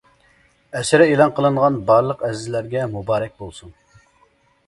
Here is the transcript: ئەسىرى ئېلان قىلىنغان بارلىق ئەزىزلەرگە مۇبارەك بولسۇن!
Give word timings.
ئەسىرى 0.77 1.05
ئېلان 1.09 1.33
قىلىنغان 1.39 1.77
بارلىق 1.91 2.23
ئەزىزلەرگە 2.29 2.87
مۇبارەك 2.95 3.35
بولسۇن! 3.43 3.75